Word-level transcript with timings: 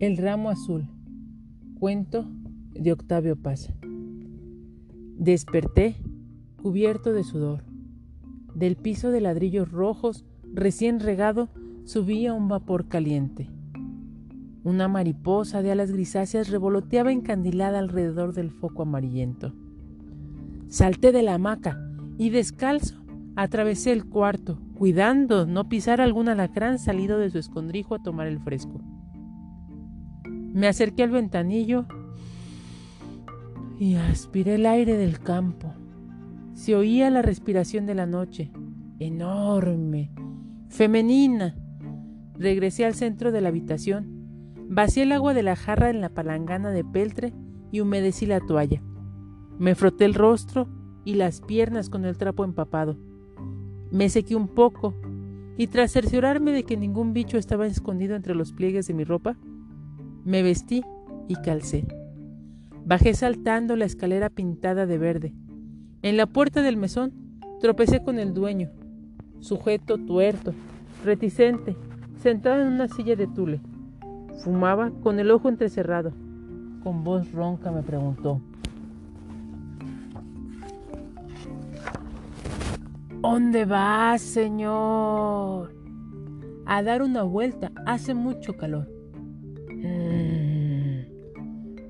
El 0.00 0.16
ramo 0.16 0.48
azul. 0.48 0.86
Cuento 1.80 2.24
de 2.70 2.92
Octavio 2.92 3.34
Paz. 3.34 3.72
Desperté 5.16 5.96
cubierto 6.62 7.12
de 7.12 7.24
sudor. 7.24 7.64
Del 8.54 8.76
piso 8.76 9.10
de 9.10 9.20
ladrillos 9.20 9.72
rojos 9.72 10.24
recién 10.54 11.00
regado 11.00 11.48
subía 11.84 12.32
un 12.32 12.46
vapor 12.46 12.86
caliente. 12.86 13.50
Una 14.62 14.86
mariposa 14.86 15.62
de 15.62 15.72
alas 15.72 15.90
grisáceas 15.90 16.48
revoloteaba 16.48 17.10
encandilada 17.10 17.80
alrededor 17.80 18.34
del 18.34 18.52
foco 18.52 18.82
amarillento. 18.82 19.52
Salté 20.68 21.10
de 21.10 21.24
la 21.24 21.34
hamaca 21.34 21.76
y 22.18 22.30
descalzo 22.30 22.94
atravesé 23.34 23.90
el 23.90 24.04
cuarto, 24.04 24.60
cuidando 24.76 25.44
no 25.44 25.68
pisar 25.68 26.00
algún 26.00 26.28
alacrán 26.28 26.78
salido 26.78 27.18
de 27.18 27.30
su 27.30 27.38
escondrijo 27.38 27.96
a 27.96 28.02
tomar 28.02 28.28
el 28.28 28.38
fresco. 28.38 28.80
Me 30.52 30.66
acerqué 30.66 31.02
al 31.02 31.10
ventanillo 31.10 31.86
y 33.78 33.94
aspiré 33.94 34.56
el 34.56 34.66
aire 34.66 34.96
del 34.96 35.20
campo. 35.20 35.72
Se 36.54 36.74
oía 36.74 37.10
la 37.10 37.22
respiración 37.22 37.86
de 37.86 37.94
la 37.94 38.06
noche, 38.06 38.50
enorme, 38.98 40.10
femenina. 40.68 41.56
Regresé 42.34 42.84
al 42.84 42.94
centro 42.94 43.32
de 43.32 43.40
la 43.40 43.48
habitación, 43.48 44.54
vacié 44.68 45.04
el 45.04 45.12
agua 45.12 45.34
de 45.34 45.42
la 45.42 45.56
jarra 45.56 45.90
en 45.90 46.00
la 46.00 46.08
palangana 46.08 46.70
de 46.70 46.84
peltre 46.84 47.32
y 47.70 47.80
humedecí 47.80 48.26
la 48.26 48.40
toalla. 48.40 48.82
Me 49.58 49.74
froté 49.74 50.04
el 50.04 50.14
rostro 50.14 50.68
y 51.04 51.14
las 51.14 51.40
piernas 51.40 51.90
con 51.90 52.04
el 52.04 52.16
trapo 52.16 52.44
empapado. 52.44 52.96
Me 53.90 54.08
sequé 54.08 54.36
un 54.36 54.48
poco 54.48 54.94
y 55.56 55.66
tras 55.66 55.92
cerciorarme 55.92 56.52
de 56.52 56.64
que 56.64 56.76
ningún 56.76 57.12
bicho 57.12 57.38
estaba 57.38 57.66
escondido 57.66 58.14
entre 58.14 58.34
los 58.34 58.52
pliegues 58.52 58.86
de 58.86 58.94
mi 58.94 59.04
ropa, 59.04 59.36
me 60.28 60.42
vestí 60.42 60.84
y 61.26 61.36
calcé. 61.36 61.86
Bajé 62.84 63.14
saltando 63.14 63.76
la 63.76 63.86
escalera 63.86 64.28
pintada 64.28 64.84
de 64.84 64.98
verde. 64.98 65.32
En 66.02 66.18
la 66.18 66.26
puerta 66.26 66.60
del 66.60 66.76
mesón 66.76 67.14
tropecé 67.62 68.02
con 68.02 68.18
el 68.18 68.34
dueño, 68.34 68.70
sujeto 69.40 69.96
tuerto, 69.96 70.52
reticente, 71.02 71.76
sentado 72.22 72.60
en 72.60 72.68
una 72.68 72.88
silla 72.88 73.16
de 73.16 73.26
tule. 73.26 73.60
Fumaba 74.44 74.90
con 75.02 75.18
el 75.18 75.30
ojo 75.30 75.48
entrecerrado. 75.48 76.12
Con 76.82 77.04
voz 77.04 77.32
ronca 77.32 77.72
me 77.72 77.82
preguntó. 77.82 78.42
¿Dónde 83.22 83.64
vas, 83.64 84.20
señor? 84.20 85.74
A 86.66 86.82
dar 86.82 87.00
una 87.00 87.22
vuelta. 87.22 87.72
Hace 87.86 88.12
mucho 88.12 88.58
calor. 88.58 88.97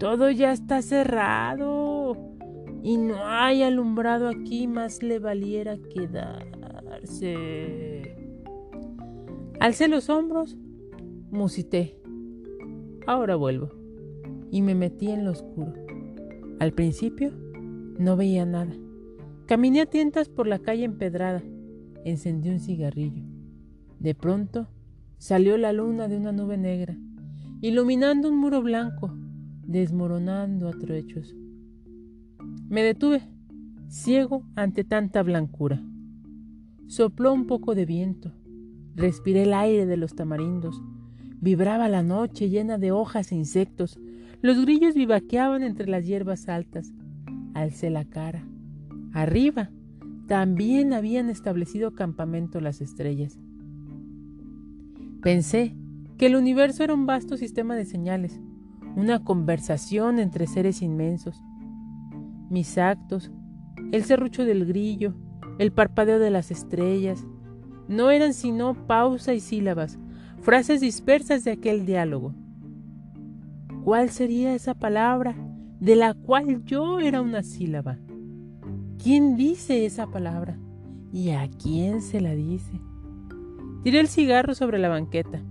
Todo 0.00 0.30
ya 0.30 0.50
está 0.50 0.82
cerrado 0.82 2.16
y 2.82 2.96
no 2.96 3.16
hay 3.22 3.62
alumbrado 3.62 4.28
aquí, 4.28 4.66
más 4.66 5.02
le 5.02 5.18
valiera 5.18 5.76
quedarse. 5.94 7.36
Alcé 9.60 9.88
los 9.88 10.08
hombros, 10.08 10.56
musité. 11.30 12.00
Ahora 13.06 13.36
vuelvo. 13.36 13.68
Y 14.50 14.62
me 14.62 14.74
metí 14.74 15.10
en 15.10 15.26
lo 15.26 15.32
oscuro. 15.32 15.74
Al 16.58 16.72
principio 16.72 17.32
no 17.98 18.16
veía 18.16 18.46
nada. 18.46 18.72
Caminé 19.46 19.82
a 19.82 19.86
tientas 19.86 20.30
por 20.30 20.46
la 20.46 20.60
calle 20.60 20.84
empedrada. 20.84 21.42
Encendí 22.06 22.48
un 22.48 22.58
cigarrillo. 22.58 23.22
De 23.98 24.14
pronto 24.14 24.66
salió 25.18 25.58
la 25.58 25.74
luna 25.74 26.08
de 26.08 26.16
una 26.16 26.32
nube 26.32 26.56
negra 26.56 26.96
iluminando 27.60 28.28
un 28.30 28.38
muro 28.38 28.62
blanco, 28.62 29.14
desmoronando 29.70 30.68
a 30.68 30.72
truechos. 30.72 31.36
Me 32.68 32.82
detuve, 32.82 33.22
ciego 33.88 34.42
ante 34.56 34.82
tanta 34.82 35.22
blancura. 35.22 35.80
Sopló 36.88 37.32
un 37.32 37.46
poco 37.46 37.76
de 37.76 37.86
viento, 37.86 38.32
respiré 38.96 39.44
el 39.44 39.54
aire 39.54 39.86
de 39.86 39.96
los 39.96 40.14
tamarindos, 40.16 40.82
vibraba 41.40 41.88
la 41.88 42.02
noche 42.02 42.48
llena 42.48 42.78
de 42.78 42.90
hojas 42.90 43.30
e 43.30 43.36
insectos, 43.36 44.00
los 44.42 44.60
grillos 44.60 44.94
vivaqueaban 44.94 45.62
entre 45.62 45.86
las 45.86 46.04
hierbas 46.04 46.48
altas. 46.48 46.92
Alcé 47.54 47.90
la 47.90 48.04
cara. 48.04 48.44
Arriba 49.12 49.70
también 50.26 50.92
habían 50.92 51.30
establecido 51.30 51.94
campamento 51.94 52.60
las 52.60 52.80
estrellas. 52.80 53.38
Pensé 55.22 55.76
que 56.18 56.26
el 56.26 56.34
universo 56.34 56.82
era 56.82 56.94
un 56.94 57.06
vasto 57.06 57.36
sistema 57.36 57.76
de 57.76 57.84
señales, 57.84 58.40
una 58.96 59.22
conversación 59.22 60.18
entre 60.18 60.46
seres 60.46 60.82
inmensos. 60.82 61.42
Mis 62.48 62.78
actos, 62.78 63.30
el 63.92 64.04
serrucho 64.04 64.44
del 64.44 64.66
grillo, 64.66 65.14
el 65.58 65.72
parpadeo 65.72 66.18
de 66.18 66.30
las 66.30 66.50
estrellas, 66.50 67.26
no 67.88 68.10
eran 68.10 68.34
sino 68.34 68.74
pausa 68.86 69.34
y 69.34 69.40
sílabas, 69.40 69.98
frases 70.40 70.80
dispersas 70.80 71.44
de 71.44 71.52
aquel 71.52 71.86
diálogo. 71.86 72.34
¿Cuál 73.84 74.10
sería 74.10 74.54
esa 74.54 74.74
palabra 74.74 75.34
de 75.80 75.96
la 75.96 76.14
cual 76.14 76.64
yo 76.64 77.00
era 77.00 77.20
una 77.20 77.42
sílaba? 77.42 77.98
¿Quién 79.02 79.36
dice 79.36 79.86
esa 79.86 80.06
palabra? 80.06 80.58
¿Y 81.12 81.30
a 81.30 81.48
quién 81.48 82.02
se 82.02 82.20
la 82.20 82.34
dice? 82.34 82.80
Tiré 83.82 84.00
el 84.00 84.08
cigarro 84.08 84.54
sobre 84.54 84.78
la 84.78 84.88
banqueta. 84.88 85.42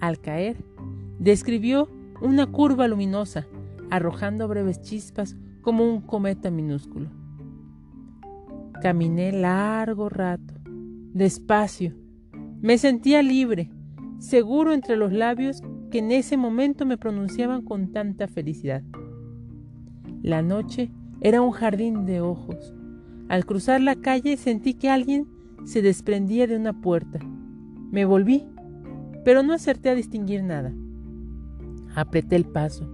Al 0.00 0.18
caer, 0.20 0.64
describió 1.18 1.88
una 2.20 2.46
curva 2.46 2.88
luminosa, 2.88 3.46
arrojando 3.90 4.48
breves 4.48 4.80
chispas 4.80 5.36
como 5.60 5.84
un 5.84 6.00
cometa 6.00 6.50
minúsculo. 6.50 7.10
Caminé 8.82 9.32
largo 9.32 10.08
rato, 10.08 10.54
despacio. 11.12 11.94
Me 12.60 12.78
sentía 12.78 13.22
libre, 13.22 13.70
seguro 14.18 14.72
entre 14.72 14.96
los 14.96 15.12
labios 15.12 15.62
que 15.90 15.98
en 15.98 16.12
ese 16.12 16.36
momento 16.36 16.86
me 16.86 16.98
pronunciaban 16.98 17.62
con 17.62 17.92
tanta 17.92 18.28
felicidad. 18.28 18.82
La 20.22 20.42
noche 20.42 20.90
era 21.20 21.40
un 21.40 21.52
jardín 21.52 22.04
de 22.04 22.20
ojos. 22.20 22.74
Al 23.28 23.46
cruzar 23.46 23.80
la 23.80 23.96
calle 23.96 24.36
sentí 24.36 24.74
que 24.74 24.90
alguien 24.90 25.26
se 25.64 25.82
desprendía 25.82 26.46
de 26.46 26.56
una 26.56 26.80
puerta. 26.80 27.18
Me 27.90 28.04
volví 28.04 28.46
pero 29.28 29.42
no 29.42 29.52
acerté 29.52 29.90
a 29.90 29.94
distinguir 29.94 30.42
nada. 30.42 30.72
Apreté 31.98 32.36
el 32.36 32.44
paso. 32.44 32.88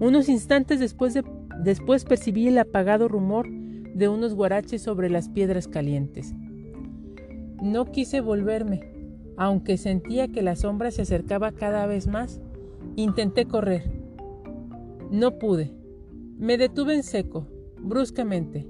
Unos 0.00 0.30
instantes 0.30 0.80
después, 0.80 1.18
después 1.62 2.06
percibí 2.06 2.48
el 2.48 2.56
apagado 2.56 3.06
rumor 3.06 3.46
de 3.50 4.08
unos 4.08 4.32
guaraches 4.32 4.80
sobre 4.80 5.10
las 5.10 5.28
piedras 5.28 5.68
calientes. 5.68 6.34
No 7.60 7.84
quise 7.92 8.22
volverme, 8.22 8.80
aunque 9.36 9.76
sentía 9.76 10.28
que 10.28 10.40
la 10.40 10.56
sombra 10.56 10.90
se 10.90 11.02
acercaba 11.02 11.52
cada 11.52 11.84
vez 11.84 12.06
más. 12.06 12.40
Intenté 12.96 13.44
correr. 13.44 13.82
No 15.10 15.38
pude. 15.38 15.70
Me 16.38 16.56
detuve 16.56 16.94
en 16.94 17.02
seco, 17.02 17.46
bruscamente. 17.82 18.66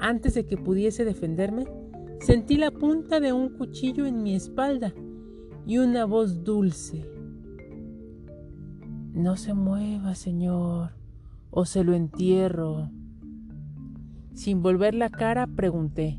Antes 0.00 0.34
de 0.34 0.44
que 0.44 0.58
pudiese 0.58 1.06
defenderme, 1.06 1.64
sentí 2.20 2.58
la 2.58 2.70
punta 2.70 3.20
de 3.20 3.32
un 3.32 3.56
cuchillo 3.56 4.04
en 4.04 4.22
mi 4.22 4.34
espalda 4.34 4.92
y 5.66 5.78
una 5.78 6.04
voz 6.04 6.44
dulce. 6.44 7.06
No 9.14 9.36
se 9.36 9.52
mueva, 9.52 10.14
señor, 10.14 10.92
o 11.50 11.66
se 11.66 11.84
lo 11.84 11.92
entierro. 11.92 12.90
Sin 14.32 14.62
volver 14.62 14.94
la 14.94 15.10
cara, 15.10 15.46
pregunté, 15.46 16.18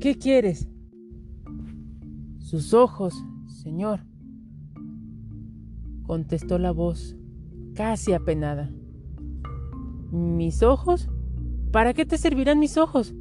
¿qué 0.00 0.16
quieres? 0.16 0.68
Sus 2.38 2.74
ojos, 2.74 3.14
señor, 3.46 4.00
contestó 6.02 6.58
la 6.58 6.72
voz, 6.72 7.16
casi 7.74 8.12
apenada. 8.12 8.72
¿Mis 10.10 10.64
ojos? 10.64 11.08
¿Para 11.70 11.94
qué 11.94 12.04
te 12.04 12.18
servirán 12.18 12.58
mis 12.58 12.78
ojos? 12.78 13.14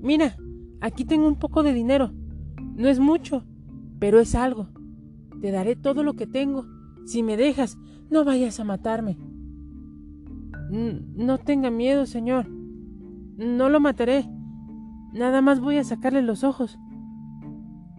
Mira, 0.00 0.36
aquí 0.80 1.04
tengo 1.04 1.28
un 1.28 1.38
poco 1.38 1.62
de 1.62 1.72
dinero. 1.72 2.12
No 2.74 2.88
es 2.88 2.98
mucho, 2.98 3.44
pero 4.00 4.18
es 4.18 4.34
algo. 4.34 4.68
Te 5.40 5.52
daré 5.52 5.76
todo 5.76 6.02
lo 6.02 6.14
que 6.14 6.26
tengo. 6.26 6.66
Si 7.06 7.22
me 7.22 7.36
dejas, 7.36 7.78
no 8.10 8.24
vayas 8.24 8.60
a 8.60 8.64
matarme. 8.64 9.16
No 10.70 11.38
tenga 11.38 11.70
miedo, 11.70 12.06
señor. 12.06 12.48
No 12.48 13.68
lo 13.68 13.80
mataré. 13.80 14.28
Nada 15.12 15.40
más 15.40 15.60
voy 15.60 15.78
a 15.78 15.84
sacarle 15.84 16.22
los 16.22 16.44
ojos. 16.44 16.78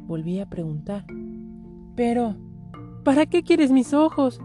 Volví 0.08 0.40
a 0.40 0.50
preguntar. 0.50 1.06
Pero, 1.96 2.36
¿para 3.04 3.26
qué 3.26 3.44
quieres 3.44 3.72
mis 3.72 3.94
ojos? 3.94 4.40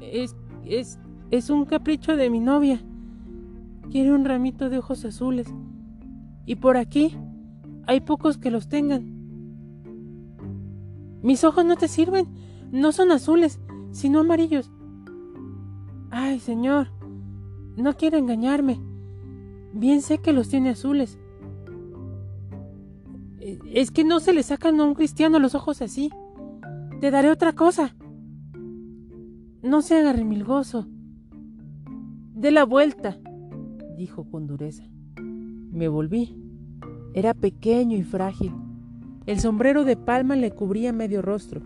Es, 0.00 0.36
es, 0.64 0.98
es 1.30 1.50
un 1.50 1.64
capricho 1.64 2.16
de 2.16 2.28
mi 2.28 2.40
novia. 2.40 2.80
Quiere 3.90 4.12
un 4.12 4.24
ramito 4.24 4.68
de 4.68 4.78
ojos 4.78 5.04
azules. 5.04 5.46
Y 6.44 6.56
por 6.56 6.76
aquí 6.76 7.16
hay 7.86 8.00
pocos 8.00 8.36
que 8.36 8.50
los 8.50 8.68
tengan. 8.68 9.16
Mis 11.22 11.44
ojos 11.44 11.64
no 11.64 11.76
te 11.76 11.88
sirven, 11.88 12.26
no 12.70 12.92
son 12.92 13.10
azules, 13.10 13.60
sino 13.96 14.20
amarillos. 14.20 14.70
Ay, 16.10 16.38
señor, 16.38 16.88
no 17.78 17.94
quiero 17.94 18.18
engañarme. 18.18 18.78
Bien 19.72 20.02
sé 20.02 20.18
que 20.18 20.34
los 20.34 20.50
tiene 20.50 20.70
azules. 20.70 21.18
Eh, 23.40 23.58
es 23.72 23.90
que 23.90 24.04
no 24.04 24.20
se 24.20 24.34
le 24.34 24.42
sacan 24.42 24.78
a 24.80 24.84
un 24.84 24.94
cristiano 24.94 25.38
los 25.38 25.54
ojos 25.54 25.80
así. 25.80 26.10
Te 27.00 27.10
daré 27.10 27.30
otra 27.30 27.54
cosa. 27.54 27.96
No 29.62 29.80
se 29.80 29.96
haga 29.96 30.12
remilgoso. 30.12 30.86
De 32.34 32.50
la 32.50 32.64
vuelta, 32.64 33.16
dijo 33.96 34.28
con 34.28 34.46
dureza. 34.46 34.84
Me 35.70 35.88
volví. 35.88 36.36
Era 37.14 37.32
pequeño 37.32 37.96
y 37.96 38.02
frágil. 38.02 38.52
El 39.24 39.40
sombrero 39.40 39.84
de 39.84 39.96
palma 39.96 40.36
le 40.36 40.50
cubría 40.50 40.92
medio 40.92 41.22
rostro. 41.22 41.62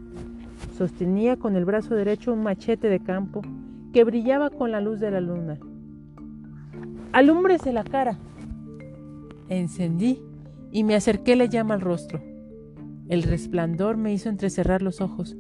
Sostenía 0.77 1.37
con 1.37 1.57
el 1.57 1.65
brazo 1.65 1.95
derecho 1.95 2.33
un 2.33 2.43
machete 2.43 2.89
de 2.89 3.01
campo 3.01 3.43
que 3.93 4.05
brillaba 4.05 4.51
con 4.51 4.71
la 4.71 4.81
luz 4.81 5.01
de 5.01 5.11
la 5.11 5.21
luna. 5.21 5.59
Alúmbrese 7.13 7.73
la 7.73 7.85
cara. 7.85 8.19
Encendí 9.49 10.21
y 10.71 10.85
me 10.85 10.95
acerqué 10.95 11.37
la 11.37 11.47
llama 11.47 11.75
al 11.75 11.81
rostro. 11.81 12.21
El 13.09 13.25
resplandor 13.25 13.97
me 13.97 14.13
hizo 14.13 14.29
entrecerrar 14.29 14.83
los 14.83 15.01
ojos. 15.01 15.37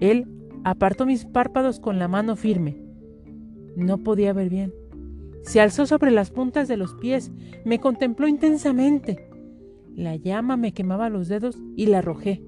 Él 0.00 0.26
apartó 0.64 1.06
mis 1.06 1.24
párpados 1.24 1.78
con 1.78 1.98
la 1.98 2.08
mano 2.08 2.34
firme. 2.34 2.76
No 3.76 3.98
podía 3.98 4.32
ver 4.32 4.50
bien. 4.50 4.72
Se 5.42 5.60
alzó 5.60 5.86
sobre 5.86 6.10
las 6.10 6.30
puntas 6.30 6.66
de 6.68 6.76
los 6.76 6.94
pies, 6.94 7.30
me 7.64 7.78
contempló 7.78 8.26
intensamente. 8.26 9.28
La 9.94 10.16
llama 10.16 10.56
me 10.56 10.72
quemaba 10.72 11.08
los 11.08 11.28
dedos 11.28 11.56
y 11.76 11.86
la 11.86 11.98
arrojé. 11.98 12.42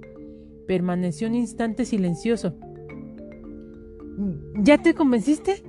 Permaneció 0.70 1.26
un 1.26 1.34
instante 1.34 1.84
silencioso. 1.84 2.56
¿Ya 4.54 4.80
te 4.80 4.94
convenciste? 4.94 5.64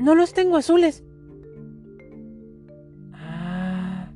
No 0.00 0.16
los 0.16 0.34
tengo 0.34 0.56
azules. 0.56 1.04
Ah, 3.12 4.12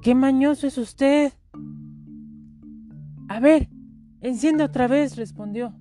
qué 0.00 0.14
mañoso 0.14 0.68
es 0.68 0.78
usted. 0.78 1.32
A 3.26 3.40
ver, 3.40 3.68
enciende 4.20 4.62
otra 4.62 4.86
vez, 4.86 5.16
respondió. 5.16 5.74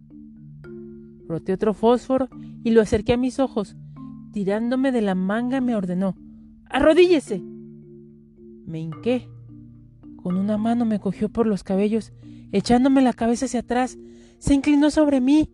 Roté 1.28 1.54
otro 1.54 1.76
fósforo 1.76 2.30
y 2.64 2.72
lo 2.72 2.82
acerqué 2.82 3.14
a 3.14 3.18
mis 3.18 3.40
ojos. 3.40 3.78
Tirándome 4.34 4.92
de 4.92 5.02
la 5.02 5.14
manga 5.14 5.62
me 5.62 5.76
ordenó. 5.76 6.18
Arrodíllese. 6.66 7.44
Me 8.66 8.80
hinqué. 8.80 9.30
Con 10.16 10.38
una 10.38 10.58
mano 10.58 10.84
me 10.84 11.00
cogió 11.00 11.30
por 11.30 11.46
los 11.46 11.64
cabellos, 11.64 12.12
echándome 12.52 13.02
la 13.02 13.14
cabeza 13.14 13.46
hacia 13.46 13.62
atrás. 13.62 13.98
Se 14.40 14.54
inclinó 14.54 14.90
sobre 14.92 15.22
mí, 15.22 15.50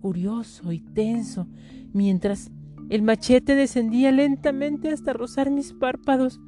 curioso 0.00 0.72
y 0.72 0.80
tenso, 0.80 1.46
mientras 1.92 2.50
el 2.88 3.02
machete 3.02 3.54
descendía 3.54 4.12
lentamente 4.12 4.90
hasta 4.90 5.12
rozar 5.12 5.50
mis 5.50 5.72
párpados. 5.72 6.40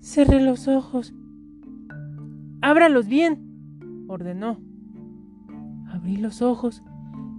Cerré 0.00 0.40
los 0.40 0.68
ojos. 0.68 1.14
Ábralos 2.60 3.06
bien, 3.08 4.06
ordenó. 4.08 4.58
Abrí 5.88 6.16
los 6.16 6.42
ojos 6.42 6.82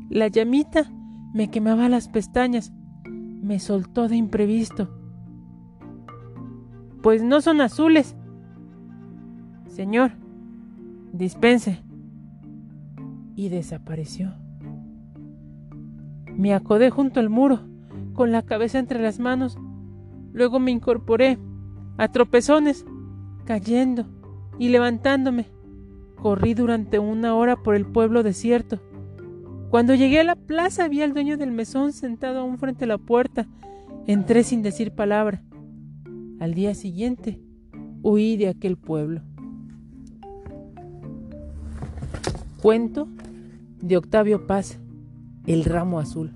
la 0.10 0.30
llamita 0.30 0.90
me 1.34 1.50
quemaba 1.50 1.90
las 1.90 2.08
pestañas. 2.08 2.72
Me 3.06 3.60
soltó 3.60 4.08
de 4.08 4.16
imprevisto. 4.16 4.90
Pues 7.02 7.24
no 7.24 7.42
son 7.42 7.62
azules. 7.62 8.16
Señor, 9.68 10.14
dispense. 11.18 11.80
Y 13.36 13.50
desapareció. 13.50 14.34
Me 16.36 16.54
acodé 16.54 16.90
junto 16.90 17.20
al 17.20 17.30
muro, 17.30 17.62
con 18.14 18.32
la 18.32 18.44
cabeza 18.44 18.80
entre 18.80 19.02
las 19.02 19.20
manos. 19.20 19.58
Luego 20.34 20.60
me 20.60 20.72
incorporé, 20.72 21.38
a 21.98 22.08
tropezones, 22.10 22.86
cayendo 23.46 24.06
y 24.60 24.70
levantándome. 24.70 25.48
Corrí 26.22 26.54
durante 26.54 27.00
una 27.00 27.36
hora 27.36 27.56
por 27.58 27.76
el 27.76 27.86
pueblo 27.86 28.24
desierto. 28.24 28.80
Cuando 29.70 29.96
llegué 29.96 30.20
a 30.20 30.24
la 30.24 30.36
plaza 30.36 30.88
vi 30.88 31.02
al 31.02 31.14
dueño 31.14 31.38
del 31.38 31.52
mesón 31.52 31.92
sentado 31.94 32.40
aún 32.40 32.58
frente 32.58 32.86
a 32.86 32.88
la 32.88 32.98
puerta. 32.98 33.48
Entré 34.06 34.44
sin 34.44 34.62
decir 34.62 34.92
palabra. 34.92 35.44
Al 36.40 36.54
día 36.54 36.74
siguiente 36.74 37.42
huí 38.02 38.38
de 38.38 38.48
aquel 38.48 38.78
pueblo. 38.78 39.22
Cuento 42.68 43.08
de 43.82 43.96
Octavio 43.96 44.46
Paz, 44.46 44.78
El 45.46 45.64
ramo 45.64 46.02
azul. 46.02 46.34